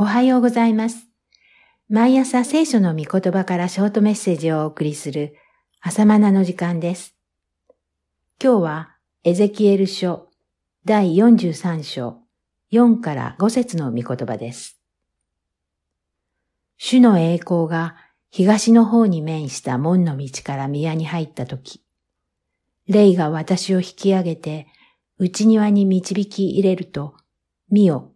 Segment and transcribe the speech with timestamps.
[0.00, 1.08] おはようございます。
[1.88, 5.34] 毎朝聖書の御言葉からショートメッセージをお送りする
[5.80, 7.16] 朝マナの時間です。
[8.40, 10.28] 今日はエゼキエル書
[10.84, 12.20] 第43章
[12.70, 14.80] 4から5節の御言葉です。
[16.76, 17.96] 主の栄光が
[18.30, 21.82] 東の方に面した門の道から宮に入ったとき、
[22.86, 24.68] 霊が私を引き上げて
[25.18, 27.16] 内庭に導き入れると、
[27.68, 28.12] 見よ、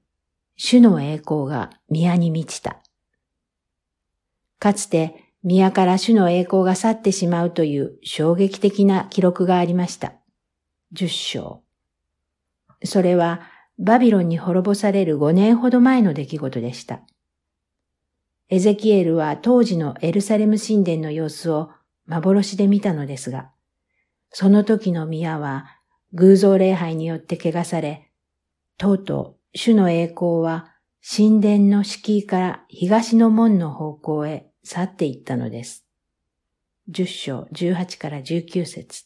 [0.56, 2.82] 主の栄光が宮に満ちた。
[4.58, 10.12] かつて宮から主の栄光が去ってしまうという衝撃的な記録がありました。
[10.92, 11.62] 十章。
[12.84, 13.40] それは
[13.78, 17.00] バビロンに滅ぼされる5年ほど前の出来事でした。
[18.48, 21.70] エゼキエルは当時のエルサレム神殿の様子を
[22.06, 23.50] 幻で見たのですが、
[24.30, 25.66] その時の宮は
[26.12, 28.10] 偶像礼拝によって汚され、
[28.76, 30.72] とうとう主の栄光は
[31.06, 35.84] 神殿の敷居から東の門の方向へ去っていったのです。
[36.88, 39.04] 十章十八から十九節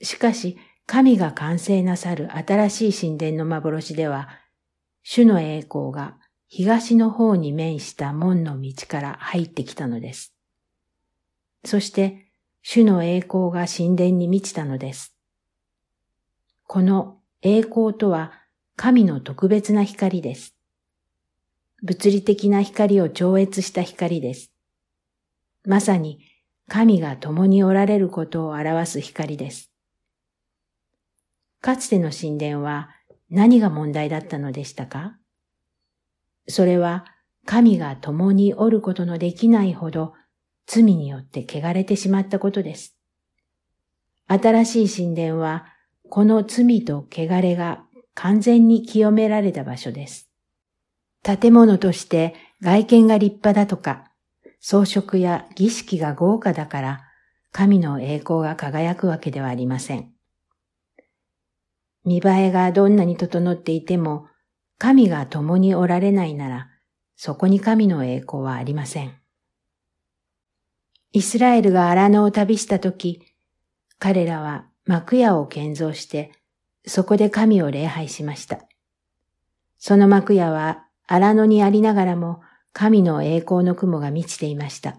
[0.00, 4.28] しかし、神が完成なさる新しい神殿の幻では、
[5.02, 10.34] 主の栄光が東の方に面した門の道から入ってきたのです。
[11.64, 12.30] そして、
[12.62, 15.16] 主の栄光が神殿に満ちたのです。
[16.64, 18.32] この栄光とは
[18.80, 20.54] 神の特別な光です。
[21.82, 24.52] 物理的な光を超越した光です。
[25.64, 26.20] まさに
[26.68, 29.72] 神が共におられることを表す光です。
[31.60, 32.90] かつての神殿は
[33.30, 35.16] 何が問題だったのでしたか？
[36.46, 37.04] それは
[37.46, 40.14] 神が共におることのできないほど
[40.66, 42.96] 罪によって汚れてしまったことです。
[44.28, 45.66] 新しい神殿は
[46.08, 47.82] この罪と汚れが
[48.20, 50.28] 完全に清められた場所です。
[51.22, 54.10] 建物として外見が立派だとか、
[54.58, 57.04] 装飾や儀式が豪華だから、
[57.52, 60.12] 神の栄光が輝くわけではありません。
[62.04, 64.26] 見栄えがどんなに整っていても、
[64.78, 66.68] 神が共におられないなら、
[67.14, 69.14] そこに神の栄光はありません。
[71.12, 73.22] イスラエルが荒野を旅したとき、
[74.00, 76.32] 彼らは幕屋を建造して
[76.88, 78.60] そこで神を礼拝しました。
[79.78, 82.40] その幕屋は荒野にありながらも
[82.72, 84.98] 神の栄光の雲が満ちていました。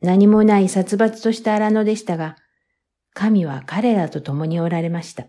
[0.00, 2.36] 何もない殺伐とした荒野でしたが、
[3.12, 5.26] 神は彼らと共におられました。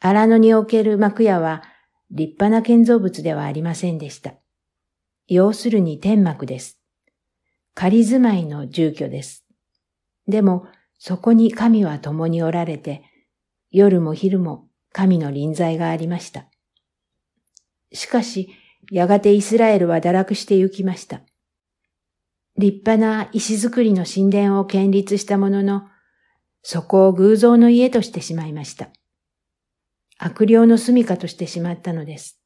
[0.00, 1.62] 荒野における幕屋は
[2.10, 4.34] 立派な建造物ではありませんでした。
[5.26, 6.78] 要するに天幕です。
[7.74, 9.44] 仮住まいの住居です。
[10.26, 10.66] でも、
[10.98, 13.04] そこに神は共におられて、
[13.70, 16.46] 夜も昼も神の臨在がありました。
[17.92, 18.50] しかし、
[18.90, 21.20] やがてイスラエルは堕落して行きました。
[22.56, 25.82] 立派な石造りの神殿を建立したものの、
[26.62, 28.88] そこを偶像の家としてしまいました。
[30.18, 32.40] 悪霊の住処としてしまったのです。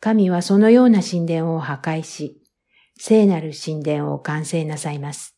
[0.00, 2.42] 神はそのような神殿を破壊し、
[2.96, 5.36] 聖なる神殿を完成なさいます。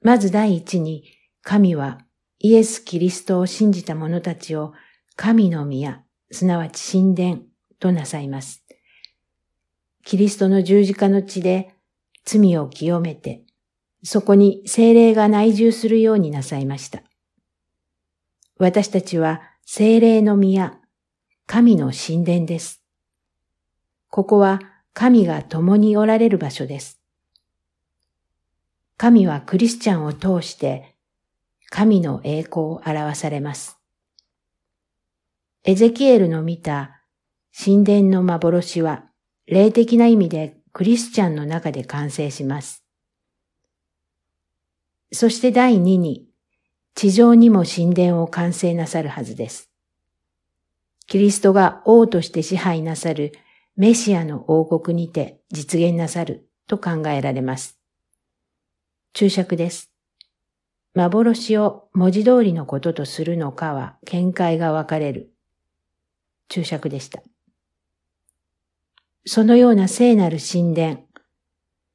[0.00, 1.04] まず第一に、
[1.42, 1.98] 神は
[2.44, 4.72] イエス・キリストを信じた者たちを
[5.14, 7.42] 神の宮、すなわち神殿
[7.78, 8.64] となさいます。
[10.04, 11.72] キリストの十字架の地で
[12.24, 13.44] 罪を清めて、
[14.02, 17.04] そこに精霊が内住するようになさいました。
[18.58, 20.80] 私たちは精霊の宮、
[21.46, 22.82] 神の神殿です。
[24.08, 24.58] ここは
[24.94, 27.00] 神が共におられる場所です。
[28.96, 30.91] 神はクリスチャンを通して
[31.74, 33.78] 神の栄光を表されます。
[35.64, 37.00] エゼキエルの見た
[37.58, 39.06] 神殿の幻は
[39.46, 42.84] 霊的な意味でクリスチャンの中で完成します。
[45.12, 46.26] そして第二に
[46.94, 49.70] 地上にも神殿を完成なさるはずです。
[51.06, 53.32] キリストが王として支配なさる
[53.76, 57.78] メシアの王国にて実現なさると考えられます。
[59.14, 59.91] 注釈です。
[60.94, 65.32] 幻を文字通りのこととするのかは見解が分かれる。
[66.48, 67.22] 注釈でした。
[69.24, 71.00] そのような聖なる神殿、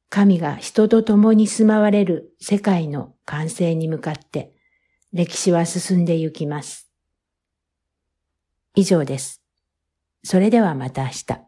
[0.09, 4.53] 神が人と共に住まわれる世界の完成に向かって
[5.13, 6.89] 歴史は進んでゆきます。
[8.73, 9.43] 以上です。
[10.23, 11.46] それではまた明日。